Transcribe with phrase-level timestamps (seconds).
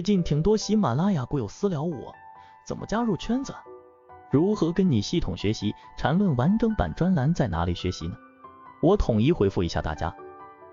[0.00, 2.14] 最近挺多喜马拉雅股友私聊我，
[2.66, 3.52] 怎么加入圈子？
[4.30, 8.14] 如何跟你系统学习缠论完整版专栏在哪里学习呢？
[8.80, 10.10] 我统一回复一下大家。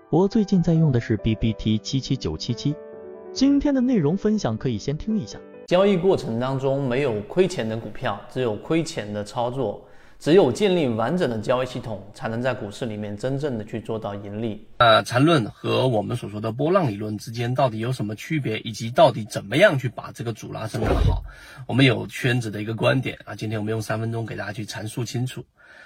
[0.10, 2.74] 我最近在用的是 B B T 七七九七七。
[3.34, 5.38] 今天的内容分享可以先听一下。
[5.66, 9.82] 交易过程当中没有亏钱的股票，只有亏钱的操作。
[10.20, 14.68] 只有建立完整的交易系统，才能在股市里面真正的去做到盈利。
[14.78, 21.24] 呃，缠论和我们所说的波浪理论之间到底有什么区别，以及到底怎么样去把这个主拉升得好？
[21.68, 25.44] 我们有圈子的一个观点啊，今天我们用三分钟给大家去阐述清楚。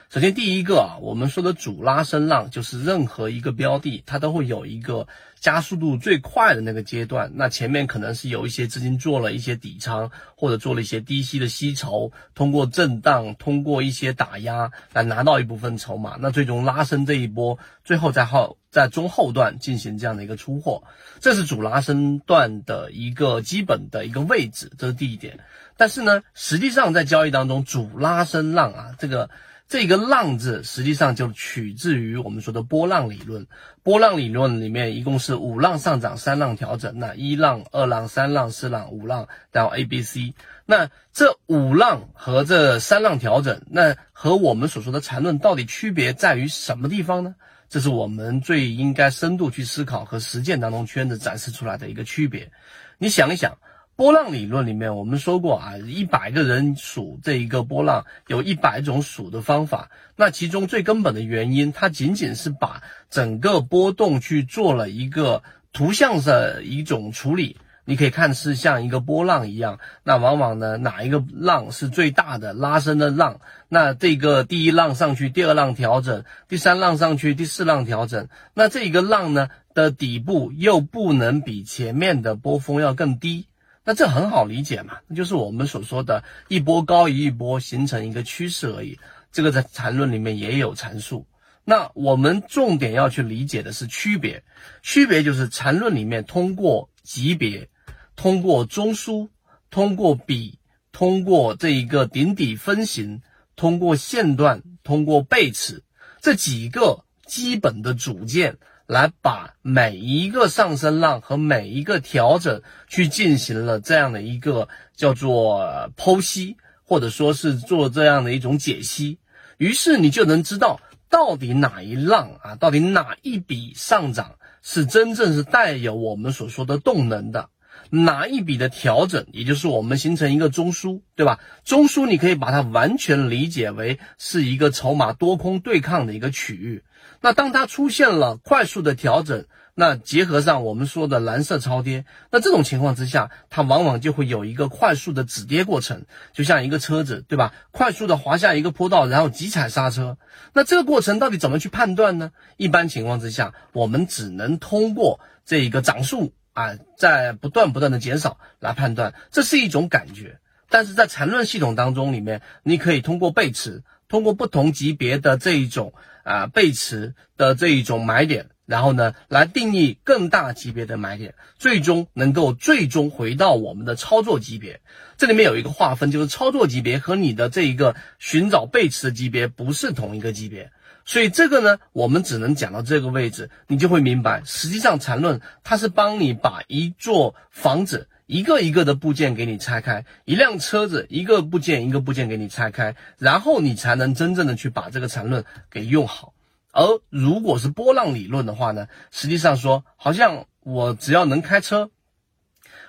[0.10, 5.08] 首先，第一个啊，我们说的主拉升浪，就是任何一个标的，它都会有一个
[5.40, 7.32] 加速度最快的那个阶段。
[7.36, 16.18] 那前面可能是有一些资金做了一些底仓，或者做了一些低吸的吸筹，通过震荡，通过一些打压来拿到一部分筹码。
[16.20, 20.84] 那最终拉升这一波，最后在后在中后段进行这样的一个出货，
[21.22, 25.40] 这是主拉升段的一个基本的一个位置，这是第一点。
[25.78, 29.30] 但是呢，实际上在交易当中，主拉升浪啊，这个。
[29.72, 33.48] 这个浪字实际上就取自于我们说的波浪理论。
[33.84, 37.00] 波浪理论里面一共是五浪上涨，三浪调整。
[37.00, 40.34] 那一浪、二浪、三浪、四浪、五浪，然后 A、B、C。
[40.66, 47.36] 那这五浪和这三浪调整，那和我们所说的缠论到底区别在于什么地方呢？
[47.70, 52.52] 这是我们最应该深度去思考和实践当中圈子展示出来的一个区别。
[52.98, 53.58] 你想一想。
[54.02, 59.92] 波浪理论里面，我们说过啊，一百个人数这一个波浪，有一百种数的方法。
[60.16, 67.58] 那其中最根本的原因，它仅仅是把整个波动去做了一个图像的一种处理。
[67.86, 69.78] 你可以看是像一个波浪一样。
[70.02, 73.40] 那往往呢，哪一个浪是最大的拉伸的浪？
[73.70, 78.30] 那这个第一浪上去，第二浪调整，第三浪上去，第四浪调整。
[78.56, 83.46] 那这一个浪呢的底部又不能比前面的波峰要更低。
[83.92, 88.98] 那这很好理解嘛，那就是我们所说的一波高于一波，形成一个趋势而已。
[89.34, 91.28] 这个在缠论里面也有阐述。
[91.66, 94.46] 那我们重点要去理解的是区别，
[94.82, 97.68] 区别就是缠论里面通过级别、
[98.16, 99.28] 通过中枢、
[99.70, 100.58] 通过比、
[100.94, 103.22] 通过这一个顶底分型、
[103.58, 105.84] 通过线段、通过背驰
[106.22, 108.58] 这几个基本的组件。
[108.92, 119.18] 来把每一个上升浪和每一个调整去进行了这样的一个叫做剖析，或者说是做这样的一种解析，
[119.58, 127.48] 于是你就能知道到底哪一浪啊，到底哪一笔上涨是真正是带有我们所说的动能的，
[127.90, 131.40] 哪一笔的调整，也就是我们形成一个中枢，对吧？
[131.64, 136.84] 中枢你可以把它完全理解为是一个筹码多空对抗的一个区域。
[137.22, 147.54] 那当它出现了快速的调整，那结合上我们说的蓝色超跌，那这种情况之下，它往往就会有一个快速的止跌过程，就像一个车子，对吧？
[147.72, 150.18] 快速的滑下一个坡道，然后急踩刹车。
[150.54, 152.32] 那这个过程到底怎么去判断呢？
[152.58, 160.40] 一般情况之下，我们只能通过这一个涨速啊，在不断不断的减少来判断，这是一种感觉。
[160.70, 165.94] 但是在缠论系统当中里面，你可以通过背驰，通过不同级别的这一种。
[166.24, 174.82] 啊，背驰的这一种买点，然后呢，来定义更大级别的买点，最终能够最终回到我们的操作级别。
[175.18, 180.72] 这里面有一个划分，就是操作级别和你的这一个寻找背驰的级别不是同一个级别。
[181.06, 188.08] 所以这个呢，我们只能讲到这个位置，你就会明白，实际上缠论它是帮你把一座房子。
[188.28, 196.34] 一个一个的部件给你拆开，一辆车子一个部件一个部件给你拆开，然后你才能真正的去把这个缠论给用好。
[196.72, 201.92] 而如果是波浪理论的话呢，实际上说好像我只要能开车，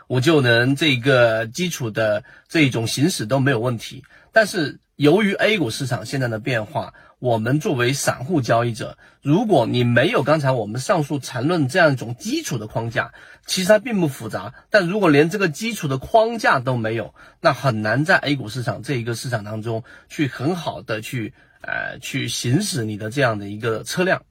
[0.06, 4.04] 我就能这个基础的这种行驶都没有问题。
[4.32, 13.12] 但是由于 A 股市场现在的变化，我们作为散户交易者，如果你没有刚才我们上述缠论这样一种基础的框架，
[13.46, 14.54] 其实它并不复杂。
[14.70, 24.22] 但如果连这个基础的框架都没有，那很难在 A 股市场这一个市场当中去很好的去呃去行驶你的这样的一个车辆。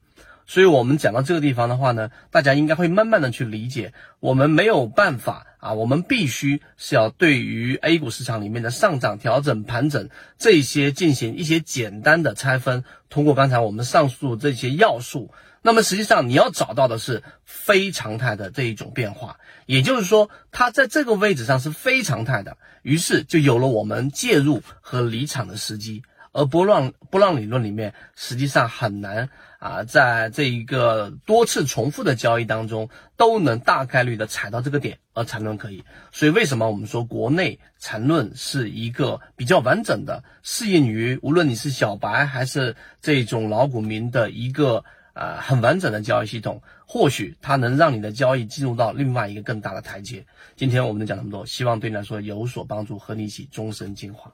[0.52, 12.84] 所以，我们讲到这个地方的话呢，大家应该会慢慢的去理解，我们没有办法啊，我们必须是要对于 A 股市场里面的上涨、调整、盘整这些进行一些简单的拆分。
[13.08, 15.32] 通过刚才我们上述这些要素，
[15.62, 26.02] 那么实际上你要找到的是非常态的这一种变化，也就是说，它在这个位置上是非常态的，于是就有了我们介入和离场的时机。
[26.32, 35.84] 而波浪波浪理论里面实际上很难啊，在这一个多次重复的交易当中都能大概率的踩到这个点，而缠论可以。
[36.10, 50.24] 所以为什么我们说国内缠论是一个比较完整的，适应于无论你是小白还是这种老股民的一个呃很完整的交易系统，或许它能让你的交易进入到另外一个更大的台阶。
[50.56, 54.32] 今天我们能讲那么多，希望对你来说有所帮助，和你一起终身进化。